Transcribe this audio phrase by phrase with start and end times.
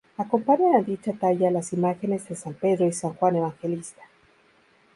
[0.23, 4.01] Acompañan a dicha talla las imágenes de San Pedro y San Juan Evangelista.